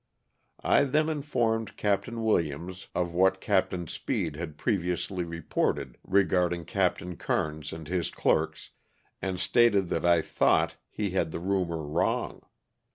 I 0.63 0.85
then 0.85 1.09
informed 1.09 1.77
Capt. 1.77 2.07
Williams 2.07 2.87
of 2.95 3.13
what 3.13 3.39
Capt. 3.39 3.87
Speed 3.87 4.35
had 4.35 4.57
previously 4.57 5.23
reported 5.23 5.99
regarding 6.03 6.65
Capt. 6.65 7.01
Kernes 7.19 7.71
and 7.71 7.87
his 7.87 8.09
clerks, 8.09 8.71
and 9.21 9.39
stated 9.39 9.89
that 9.89 10.03
I 10.03 10.23
thought 10.23 10.77
he 10.89 11.11
had 11.11 11.31
the 11.31 11.39
rumor 11.39 11.83
wrong. 11.85 12.41